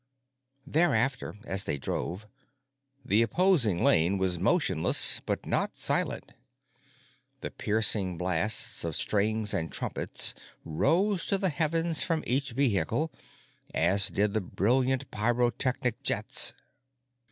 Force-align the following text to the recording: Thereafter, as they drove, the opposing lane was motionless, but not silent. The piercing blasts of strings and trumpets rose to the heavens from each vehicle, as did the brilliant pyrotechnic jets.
Thereafter, 0.65 1.35
as 1.45 1.65
they 1.65 1.77
drove, 1.77 2.25
the 3.05 3.21
opposing 3.21 3.83
lane 3.83 4.17
was 4.17 4.39
motionless, 4.39 5.19
but 5.23 5.45
not 5.45 5.77
silent. 5.77 6.31
The 7.41 7.51
piercing 7.51 8.17
blasts 8.17 8.83
of 8.83 8.95
strings 8.95 9.53
and 9.53 9.71
trumpets 9.71 10.33
rose 10.65 11.27
to 11.27 11.37
the 11.37 11.49
heavens 11.49 12.01
from 12.01 12.23
each 12.25 12.53
vehicle, 12.53 13.11
as 13.75 14.07
did 14.09 14.33
the 14.33 14.41
brilliant 14.41 15.11
pyrotechnic 15.11 16.01
jets. 16.01 16.55